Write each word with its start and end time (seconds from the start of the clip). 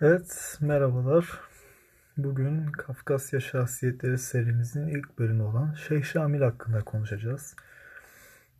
Evet, 0.00 0.58
merhabalar. 0.60 1.40
Bugün 2.16 2.66
Kafkasya 2.72 3.40
Şahsiyetleri 3.40 4.18
serimizin 4.18 4.86
ilk 4.88 5.18
bölümü 5.18 5.42
olan 5.42 5.74
Şeyh 5.74 6.04
Şamil 6.04 6.40
hakkında 6.40 6.80
konuşacağız. 6.84 7.56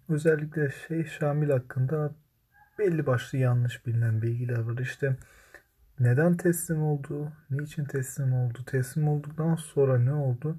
Özellikle 0.09 0.71
Şeyh 0.89 1.09
Şamil 1.09 1.51
hakkında 1.51 2.15
belli 2.79 3.07
başlı 3.07 3.39
yanlış 3.39 3.87
bilinen 3.87 4.23
bilgiler 4.23 4.59
var. 4.59 4.79
İşte 4.79 5.17
neden 6.01 6.37
teslim 6.37 6.83
oldu, 6.83 7.33
niçin 7.51 7.85
teslim 7.85 8.33
oldu, 8.33 8.59
teslim 8.67 9.09
olduktan 9.09 9.55
sonra 9.55 9.99
ne 9.99 10.13
oldu? 10.13 10.57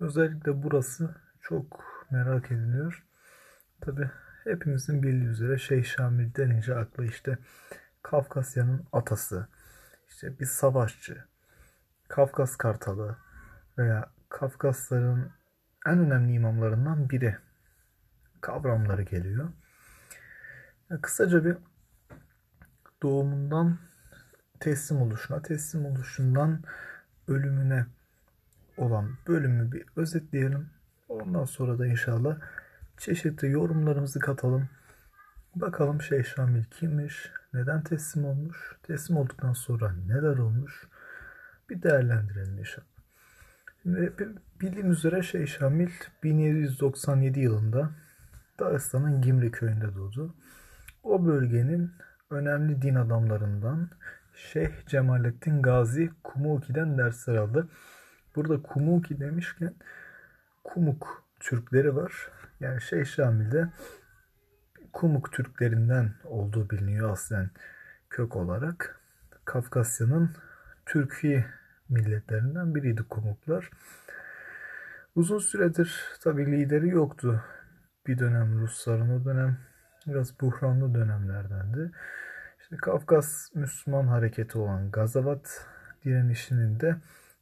Özellikle 0.00 0.62
burası 0.62 1.14
çok 1.40 1.84
merak 2.10 2.50
ediliyor. 2.50 3.06
Tabi 3.80 4.10
hepimizin 4.44 5.02
bildiği 5.02 5.28
üzere 5.28 5.58
Şeyh 5.58 5.84
Şamil 5.84 6.34
denince 6.34 6.74
akla 6.74 7.04
işte 7.04 7.38
Kafkasya'nın 8.02 8.84
atası, 8.92 9.48
işte 10.18 10.38
bir 10.38 10.46
savaşçı, 10.46 11.24
Kafkas 12.08 12.56
Kartalı 12.56 13.16
veya 13.78 14.10
Kafkasların 14.28 15.32
en 15.86 15.98
önemli 15.98 16.32
imamlarından 16.32 17.10
biri 17.10 17.36
kavramları 18.40 19.02
geliyor. 19.02 19.48
Kısaca 21.02 21.44
bir 21.44 21.56
doğumundan 23.02 23.78
teslim 24.60 25.02
oluşuna, 25.02 25.42
teslim 25.42 25.86
oluşundan 25.86 26.62
ölümüne 27.28 27.86
olan 28.76 29.10
bölümü 29.28 29.72
bir 29.72 29.86
özetleyelim. 29.96 30.70
Ondan 31.08 31.44
sonra 31.44 31.78
da 31.78 31.86
inşallah 31.86 32.38
çeşitli 32.96 33.50
yorumlarımızı 33.50 34.20
katalım. 34.20 34.68
Bakalım 35.54 36.02
Şeyh 36.02 36.24
Şamil 36.24 36.64
kimmiş, 36.64 37.32
neden 37.54 37.82
teslim 37.82 38.24
olmuş, 38.24 38.76
teslim 38.82 39.16
olduktan 39.16 39.52
sonra 39.52 39.92
neler 40.06 40.38
olmuş 40.38 40.88
bir 41.70 41.82
değerlendirelim 41.82 42.58
inşallah. 42.58 42.86
Şimdi 43.82 44.12
bildiğim 44.60 44.90
üzere 44.90 45.22
Şeyh 45.22 45.46
Şamil 45.46 45.90
1797 46.22 47.40
yılında 47.40 47.90
Dağıstan'ın 48.58 49.22
Gimri 49.22 49.50
köyünde 49.50 49.94
doğdu. 49.94 50.34
O 51.02 51.26
bölgenin 51.26 51.92
önemli 52.30 52.82
din 52.82 52.94
adamlarından 52.94 53.90
Şeyh 54.34 54.86
Cemalettin 54.86 55.62
Gazi 55.62 56.10
Kumuki'den 56.24 56.98
dersler 56.98 57.36
aldı. 57.36 57.68
Burada 58.36 58.62
Kumuki 58.62 59.20
demişken 59.20 59.74
Kumuk 60.64 61.24
Türkleri 61.40 61.96
var. 61.96 62.12
Yani 62.60 62.80
Şeyh 62.80 63.04
Şamil'de 63.04 63.68
Kumuk 64.92 65.32
Türklerinden 65.32 66.14
olduğu 66.24 66.70
biliniyor 66.70 67.10
aslen 67.10 67.50
kök 68.10 68.36
olarak. 68.36 69.00
Kafkasya'nın 69.44 70.30
Türkiye 70.86 71.46
milletlerinden 71.88 72.74
biriydi 72.74 73.02
Kumuklar. 73.02 73.70
Uzun 75.14 75.38
süredir 75.38 76.04
tabi 76.24 76.46
lideri 76.46 76.88
yoktu. 76.88 77.44
Bir 78.06 78.18
dönem 78.18 78.60
Rusların 78.60 79.20
o 79.20 79.24
dönem 79.24 79.58
biraz 80.06 80.40
buhranlı 80.40 80.94
dönemlerdendi. 80.94 81.90
İşte 82.60 82.76
Kafkas 82.76 83.54
Müslüman 83.54 84.06
hareketi 84.06 84.58
olan 84.58 84.90
Gazavat 84.90 85.66
direnişinin 86.04 86.80
de 86.80 86.96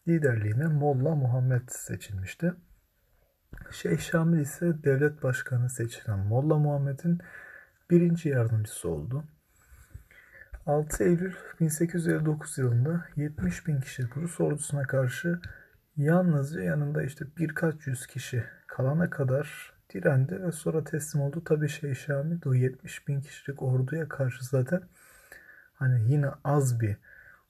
liderliğine 0.08 0.66
Molla 0.66 1.14
Muhammed 1.14 1.68
seçilmişti. 1.68 2.54
Şeyh 3.70 3.98
Şamil 3.98 4.38
ise 4.38 4.84
devlet 4.84 5.22
başkanı 5.22 5.70
seçilen 5.70 6.18
Molla 6.18 6.58
Muhammed'in 6.58 7.18
birinci 7.90 8.28
yardımcısı 8.28 8.88
oldu. 8.88 9.24
6 10.66 11.04
Eylül 11.04 11.34
1859 11.60 12.58
yılında 12.58 13.04
70 13.16 13.66
bin 13.66 13.80
kişilik 13.80 14.16
Rus 14.16 14.40
ordusuna 14.40 14.82
karşı 14.82 15.40
yalnızca 15.96 16.60
yanında 16.60 17.02
işte 17.02 17.24
birkaç 17.38 17.86
yüz 17.86 18.06
kişi 18.06 18.44
kalana 18.66 19.10
kadar 19.10 19.72
direndi 19.94 20.42
ve 20.42 20.52
sonra 20.52 20.84
teslim 20.84 21.22
oldu. 21.22 21.44
Tabi 21.44 21.68
Şeyh 21.68 21.94
Şamil 21.94 22.38
o 22.46 22.54
70 22.54 23.08
bin 23.08 23.20
kişilik 23.20 23.62
orduya 23.62 24.08
karşı 24.08 24.44
zaten 24.44 24.82
hani 25.74 26.12
yine 26.12 26.30
az 26.44 26.80
bir 26.80 26.96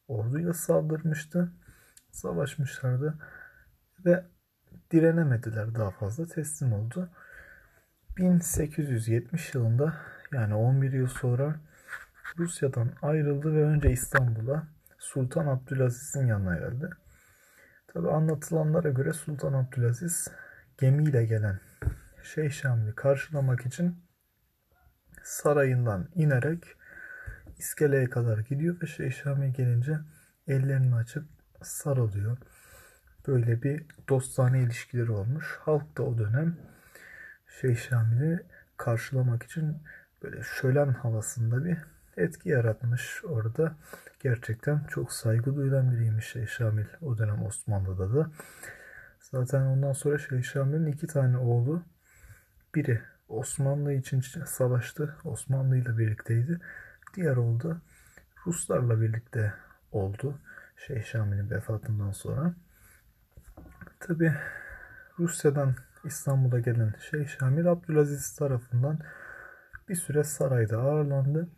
orduyla 0.08 0.54
saldırmıştı. 0.54 1.52
Savaşmışlardı 2.10 3.14
ve 4.04 4.24
direnemediler 4.90 5.74
daha 5.74 5.90
fazla 5.90 6.26
teslim 6.26 6.72
oldu. 6.72 7.10
1870 8.16 9.54
yılında 9.54 9.94
yani 10.32 10.54
11 10.54 10.92
yıl 10.92 11.06
sonra 11.06 11.56
Rusya'dan 12.38 12.92
ayrıldı 13.02 13.54
ve 13.54 13.62
önce 13.62 13.90
İstanbul'a 13.90 14.66
Sultan 14.98 15.46
Abdülaziz'in 15.46 16.26
yanına 16.26 16.58
geldi. 16.58 16.90
Tabi 17.86 18.10
anlatılanlara 18.10 18.90
göre 18.90 19.12
Sultan 19.12 19.52
Abdülaziz 19.52 20.28
gemiyle 20.78 21.24
gelen 21.24 21.60
Şeyh 22.22 22.50
Şamil'i 22.50 22.94
karşılamak 22.94 23.66
için 23.66 23.96
sarayından 25.22 26.08
inerek 26.14 26.64
iskeleye 27.58 28.10
kadar 28.10 28.38
gidiyor 28.38 28.76
ve 28.82 28.86
Şeyh 28.86 29.12
Şamil 29.12 29.54
gelince 29.54 29.98
ellerini 30.46 30.94
açıp 30.94 31.24
sarılıyor. 31.62 32.38
Böyle 33.26 33.62
bir 33.62 33.82
dostane 34.08 34.62
ilişkileri 34.62 35.10
olmuş. 35.10 35.58
Halk 35.60 35.96
da 35.98 36.02
o 36.02 36.18
dönem 36.18 36.56
Şeyh 37.60 37.76
Şamil'i 37.76 38.42
karşılamak 38.76 39.42
için 39.42 39.82
böyle 40.22 40.42
şölen 40.42 40.88
havasında 40.88 41.64
bir 41.64 41.78
etki 42.16 42.48
yaratmış 42.48 43.24
orada. 43.24 43.76
Gerçekten 44.20 44.84
çok 44.90 45.12
saygı 45.12 45.56
duyulan 45.56 45.92
biriymiş 45.92 46.26
Şeyh 46.26 46.46
Şamil 46.46 46.86
o 47.02 47.18
dönem 47.18 47.42
Osmanlı'da 47.42 48.14
da. 48.14 48.30
Zaten 49.20 49.62
ondan 49.62 49.92
sonra 49.92 50.18
Şeyh 50.18 50.42
Şamil'in 50.42 50.86
iki 50.86 51.06
tane 51.06 51.38
oğlu 51.38 51.82
biri 52.74 53.02
Osmanlı 53.28 53.92
için 53.92 54.20
savaştı. 54.46 55.16
Osmanlı 55.24 55.76
ile 55.76 55.98
birlikteydi. 55.98 56.60
Diğer 57.14 57.36
oğlu 57.36 57.62
da 57.62 57.80
Ruslarla 58.46 59.00
birlikte 59.00 59.54
oldu. 59.92 60.38
Şeyh 60.86 61.04
Şamil'in 61.04 61.50
vefatından 61.50 62.12
sonra. 62.12 62.54
Tabi 64.00 64.34
Rusya'dan 65.18 65.74
İstanbul'a 66.04 66.60
gelen 66.60 66.94
Şeyh 67.10 67.28
Şamil 67.28 67.66
Abdülaziz 67.66 68.36
tarafından 68.36 68.98
bir 69.88 69.94
süre 69.94 70.24
sarayda 70.24 70.78
ağırlandı 70.78 71.48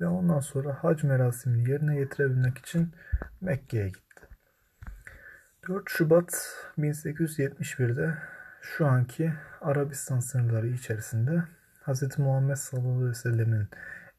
ve 0.00 0.06
ondan 0.06 0.40
sonra 0.40 0.84
hac 0.84 1.04
merasimini 1.04 1.70
yerine 1.70 1.96
getirebilmek 1.96 2.58
için 2.58 2.94
Mekke'ye 3.40 3.88
gitti. 3.88 4.28
4 5.68 5.90
Şubat 5.90 6.56
1871'de 6.78 8.18
şu 8.60 8.86
anki 8.86 9.32
Arabistan 9.60 10.20
sınırları 10.20 10.68
içerisinde 10.68 11.42
Hz. 11.86 12.18
Muhammed 12.18 12.56
sallallahu 12.56 12.92
aleyhi 12.92 13.10
ve 13.10 13.14
sellemin 13.14 13.68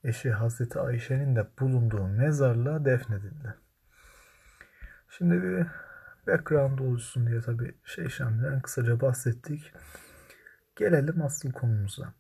eşi 0.04 0.34
Hz. 0.34 0.78
Ayşe'nin 0.78 1.36
de 1.36 1.48
bulunduğu 1.60 2.08
mezarlığa 2.08 2.86
defnedildi. 2.86 3.56
Şimdi 5.10 5.44
bir 5.44 5.68
background 6.28 6.80
oluşsun 6.80 7.28
diye 7.28 7.42
tabi 7.42 7.76
şey 7.84 8.10
Şamil'den 8.10 8.62
kısaca 8.62 9.02
bahsettik. 9.02 9.74
Gelelim 10.76 11.22
asıl 11.22 11.52
konumuza. 11.52 12.14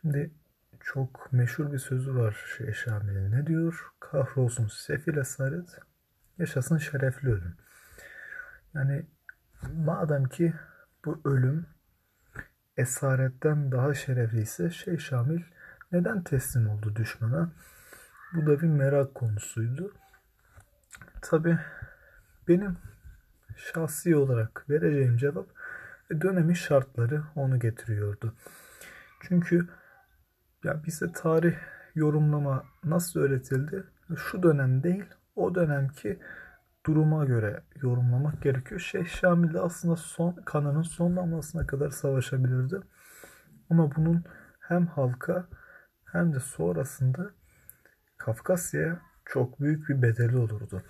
Şimdi 0.00 0.30
çok 0.80 1.32
meşhur 1.32 1.72
bir 1.72 1.78
sözü 1.78 2.14
var 2.14 2.44
şey 2.56 2.72
Şamil'in. 2.72 3.32
Ne 3.32 3.46
diyor? 3.46 3.92
Kahrolsun 4.00 4.66
sefil 4.66 5.16
esaret, 5.16 5.78
yaşasın 6.38 6.78
şerefli 6.78 7.28
ölüm. 7.28 7.56
Yani 8.74 9.06
madem 9.72 10.24
ki 10.24 10.54
bu 11.04 11.20
ölüm 11.24 11.66
esaretten 12.76 13.72
daha 13.72 13.94
şerefliyse 13.94 14.70
şey 14.70 14.98
Şamil 14.98 15.42
neden 15.92 16.22
teslim 16.22 16.68
oldu 16.68 16.96
düşmana? 16.96 17.52
Bu 18.32 18.46
da 18.46 18.60
bir 18.60 18.66
merak 18.66 19.14
konusuydu. 19.14 19.94
Tabi 21.22 21.58
benim 22.48 22.76
şahsi 23.56 24.16
olarak 24.16 24.70
vereceğim 24.70 25.16
cevap 25.16 25.46
dönemin 26.10 26.54
şartları 26.54 27.24
onu 27.34 27.58
getiriyordu. 27.58 28.34
Çünkü 29.20 29.68
ya 30.64 30.84
bize 30.86 31.12
tarih 31.12 31.56
yorumlama 31.94 32.64
nasıl 32.84 33.20
öğretildi? 33.20 33.84
Şu 34.16 34.42
dönem 34.42 34.82
değil, 34.82 35.04
o 35.36 35.54
dönemki 35.54 36.18
duruma 36.86 37.24
göre 37.24 37.62
yorumlamak 37.82 38.42
gerekiyor. 38.42 38.80
Şeyh 38.80 39.06
Şamil 39.06 39.54
de 39.54 39.60
aslında 39.60 39.96
son 39.96 40.32
kanının 40.32 40.82
son 40.82 41.16
damlasına 41.16 41.66
kadar 41.66 41.90
savaşabilirdi. 41.90 42.80
Ama 43.70 43.96
bunun 43.96 44.24
hem 44.60 44.86
halka 44.86 45.48
hem 46.04 46.34
de 46.34 46.40
sonrasında 46.40 47.30
Kafkasya'ya 48.18 49.00
çok 49.24 49.60
büyük 49.60 49.88
bir 49.88 50.02
bedeli 50.02 50.36
olurdu. 50.36 50.82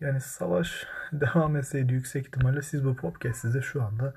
Yani 0.00 0.20
savaş 0.20 0.86
devam 1.12 1.56
etseydi 1.56 1.92
yüksek 1.92 2.26
ihtimalle 2.26 2.62
siz 2.62 2.84
bu 2.84 2.96
podcast'i 2.96 3.54
de 3.54 3.62
şu 3.62 3.82
anda 3.82 4.14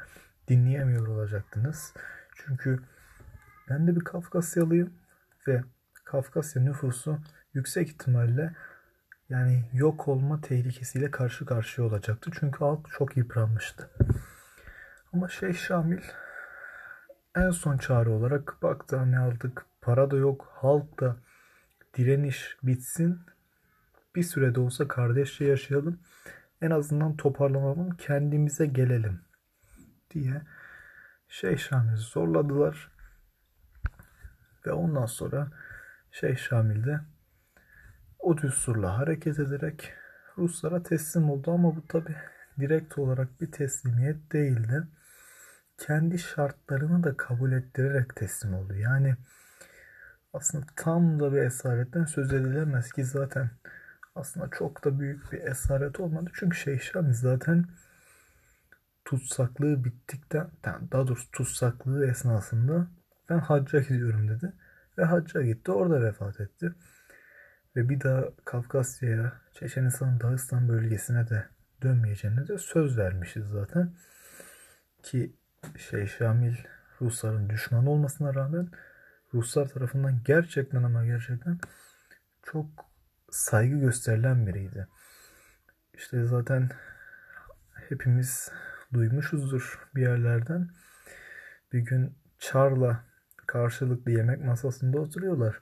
dinleyemiyor 0.48 1.08
olacaktınız. 1.08 1.94
Çünkü 2.36 2.80
ben 3.70 3.88
de 3.88 3.96
bir 3.96 4.04
Kafkasyalıyım 4.04 4.94
ve 5.48 5.64
Kafkasya 6.06 6.62
nüfusu 6.62 7.20
yüksek 7.54 7.90
ihtimalle 7.90 8.56
yani 9.30 9.70
yok 9.74 10.08
olma 10.08 10.42
tehlikesiyle 10.42 11.12
karşı 11.12 11.46
karşıya 11.46 11.88
olacaktı. 11.88 12.32
Çünkü 12.40 12.60
halk 12.60 12.88
çok 12.92 13.18
yıpranmıştı. 13.18 13.90
Ama 15.14 15.30
Şeyh 15.30 15.56
Şamil 15.56 16.02
en 17.36 17.52
son 17.52 17.78
çare 17.78 18.10
olarak 18.10 18.58
baktı 18.62 19.12
ne 19.12 19.20
aldık 19.20 19.66
para 19.82 20.12
da 20.12 20.16
yok 20.16 20.50
halk 20.54 21.00
da 21.00 21.16
direniş 21.98 22.58
bitsin 22.64 23.20
bir 24.16 24.24
sürede 24.24 24.60
olsa 24.60 24.88
kardeşçe 24.88 25.46
yaşayalım 25.46 26.00
en 26.62 26.72
azından 26.72 27.18
toparlanalım 27.18 27.98
kendimize 27.98 28.66
gelelim 28.66 29.22
diye 30.14 30.42
Şeyh 31.28 31.58
Şamil'i 31.58 31.98
zorladılar 31.98 32.92
ve 34.66 34.72
ondan 34.72 35.06
sonra 35.06 35.48
Şeyh 36.12 36.38
Şamil 36.38 36.86
de 36.86 37.00
o 38.20 38.38
düsturla 38.38 38.98
hareket 38.98 39.40
ederek 39.40 39.94
Ruslara 40.38 40.84
teslim 40.84 41.30
oldu 41.30 41.52
ama 41.52 41.76
bu 41.76 41.88
tabi 41.88 42.16
direkt 42.60 42.98
olarak 42.98 43.42
bir 43.42 43.52
teslimiyet 43.52 44.32
değildi. 44.32 44.84
Kendi 45.78 46.20
şartlarını 46.20 47.04
da 47.04 47.18
kabul 47.18 47.52
ettirerek 47.52 48.16
teslim 48.16 48.54
oldu. 48.54 48.74
Yani 48.76 49.16
aslında 50.34 50.66
tam 50.76 51.20
da 51.20 51.34
bir 51.34 51.38
esaretten 51.38 52.06
söz 52.06 52.34
edilemez 52.34 52.92
ki 52.92 53.06
zaten 53.06 53.50
aslında 54.16 54.50
çok 54.50 54.86
da 54.86 55.00
büyük 55.00 55.32
bir 55.32 55.42
esaret 55.42 56.00
olmadı. 56.00 56.32
Çünkü 56.34 56.58
Şeyh 56.58 56.80
Şamil 56.80 57.14
zaten 57.14 57.66
tutsaklığı 59.06 59.84
bittikten 59.84 60.50
daha 60.92 61.08
doğrusu 61.08 61.32
tutsaklığı 61.32 62.08
esnasında 62.08 62.88
ben 63.30 63.40
hacca 63.40 63.80
gidiyorum 63.80 64.30
dedi. 64.30 64.54
Ve 64.98 65.04
hacca 65.04 65.42
gitti 65.42 65.72
orada 65.72 66.02
vefat 66.04 66.40
etti. 66.40 66.76
Ve 67.76 67.90
bir 67.90 68.02
daha 68.02 68.24
Kafkasya'ya, 68.46 69.34
Çeçenistan, 69.54 70.20
Dağıstan 70.20 70.70
bölgesine 70.70 71.30
de 71.30 71.46
dönmeyeceğine 71.82 72.48
de 72.48 72.58
söz 72.58 72.98
vermişiz 72.98 73.46
zaten. 73.46 73.94
Ki 75.04 75.36
şey 75.78 76.08
Şamil 76.08 76.56
Rusların 77.02 77.50
düşman 77.50 77.86
olmasına 77.86 78.34
rağmen 78.36 78.70
Ruslar 79.34 79.70
tarafından 79.70 80.24
gerçekten 80.26 80.84
ama 80.84 81.06
gerçekten 81.06 81.60
çok 82.44 82.93
saygı 83.34 83.80
gösterilen 83.80 84.48
biriydi. 84.48 84.88
İşte 85.94 86.26
zaten 86.26 86.70
hepimiz 87.90 88.52
duymuşuzdur 88.94 89.90
bir 89.96 90.02
yerlerden. 90.02 90.70
Bir 91.74 91.80
gün 91.80 92.18
Çar'la 92.40 93.04
karşılıklı 93.48 94.12
yemek 94.12 94.44
masasında 94.44 95.00
oturuyorlar. 95.00 95.60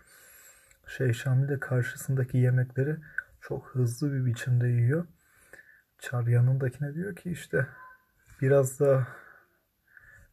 Şey 0.88 1.13
Şamil 1.13 1.50
de 1.50 1.59
karşısındaki 1.59 2.38
yemekleri 2.38 2.97
çok 3.41 3.68
hızlı 3.68 4.13
bir 4.13 4.25
biçimde 4.25 4.67
yiyor. 4.67 5.06
Çar 6.00 6.27
yanındakine 6.27 6.94
diyor 6.94 7.15
ki 7.15 7.31
işte 7.31 7.67
biraz 8.41 8.79
da 8.79 9.07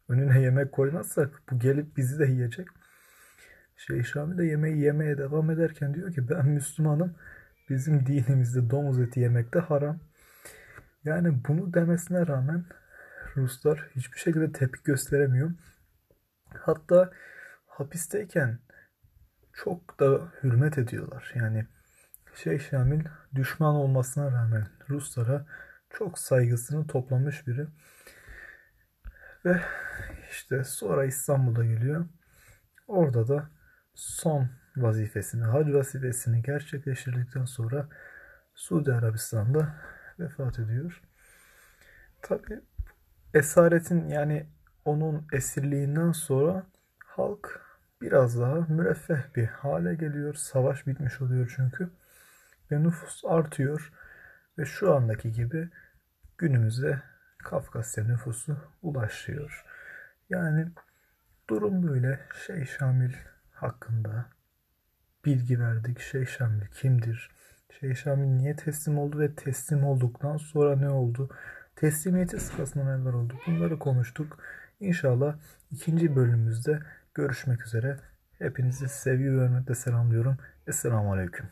önüne 0.09 0.41
yemek 0.41 0.73
koymazsak 0.73 1.43
bu 1.51 1.59
gelip 1.59 1.97
bizi 1.97 2.19
de 2.19 2.27
yiyecek. 2.27 2.69
Şey 3.79 4.03
Şamil 4.03 4.39
de 4.39 4.45
yemeği 4.45 4.79
yemeye 4.79 5.19
devam 5.19 5.51
ederken 5.51 5.95
diyor 5.95 6.13
ki 6.13 6.29
ben 6.29 6.47
Müslümanım. 6.47 7.15
Bizim 7.71 8.07
dinimizde 8.07 8.71
domuz 8.71 9.01
eti 9.01 9.21
yemekte 9.21 9.59
haram. 9.59 10.01
Yani 11.05 11.45
bunu 11.49 11.75
demesine 11.75 12.27
rağmen 12.27 12.65
Ruslar 13.37 13.91
hiçbir 13.97 14.19
şekilde 14.19 14.53
tepki 14.53 14.83
gösteremiyor. 14.83 15.51
Hatta 16.55 17.11
hapisteyken 17.67 18.59
çok 19.53 20.01
da 20.01 20.33
hürmet 20.43 20.79
ediyorlar. 20.79 21.33
Yani 21.35 21.67
Şeyh 22.35 22.61
Şamil 22.71 23.05
düşman 23.35 23.75
olmasına 23.75 24.33
rağmen 24.33 24.67
Ruslara 24.89 25.47
çok 25.91 26.19
saygısını 26.19 26.87
toplamış 26.87 27.47
biri. 27.47 27.67
Ve 29.45 29.61
işte 30.31 30.65
sonra 30.65 31.05
İstanbul'a 31.05 31.65
geliyor. 31.65 32.07
Orada 32.87 33.29
da 33.29 33.58
son 33.99 34.49
vazifesini, 34.77 35.45
hac 35.45 35.75
vazifesini 35.75 36.43
gerçekleştirdikten 36.43 37.45
sonra 37.45 37.89
Suudi 38.55 38.93
Arabistan'da 38.93 39.75
vefat 40.19 40.59
ediyor. 40.59 41.03
Tabi 42.23 42.61
esaretin 43.35 44.09
yani 44.09 44.47
onun 44.85 45.27
esirliğinden 45.33 46.13
sonra 46.13 46.67
halk 47.05 47.61
biraz 48.03 48.41
daha 48.41 48.55
müreffeh 48.55 49.37
bir 49.37 49.47
hale 49.47 49.95
geliyor. 49.95 50.35
Savaş 50.35 50.87
bitmiş 50.87 51.21
oluyor 51.21 51.53
çünkü. 51.57 51.91
Ve 52.73 52.83
nüfus 52.83 53.25
artıyor. 53.25 53.93
Ve 54.59 54.65
şu 54.65 54.95
andaki 54.95 55.33
gibi 55.33 55.69
günümüze 56.39 57.03
Kafkasya 57.39 58.05
nüfusu 58.05 58.57
ulaşıyor. 58.83 59.65
Yani 60.31 60.69
durum 61.51 61.89
böyle. 61.89 62.21
Şeyh 62.47 62.67
Şamil 62.67 63.13
hakkında 63.63 64.27
bilgi 65.25 65.61
verdik. 65.61 66.01
Şeyh 66.01 66.27
Şamil 66.27 66.67
kimdir? 66.67 67.31
Şeyh 67.81 67.97
Şamil 67.97 68.27
niye 68.27 68.57
teslim 68.57 68.99
oldu 68.99 69.19
ve 69.19 69.35
teslim 69.35 69.85
olduktan 69.85 70.37
sonra 70.37 70.77
ne 70.77 70.89
oldu? 70.91 71.31
Teslimiyeti 71.77 72.41
sırasında 72.41 72.85
neler 72.97 73.13
oldu? 73.13 73.35
Bunları 73.47 73.79
konuştuk. 73.79 74.39
İnşallah 74.81 75.37
ikinci 75.71 76.17
bölümümüzde 76.17 76.79
görüşmek 77.15 77.67
üzere. 77.67 78.01
Hepinizi 78.39 78.89
sevgi 78.89 79.25
ve 79.25 79.45
hürmetle 79.45 79.75
selamlıyorum. 79.75 80.37
Esselamu 80.67 81.13
Aleyküm. 81.13 81.47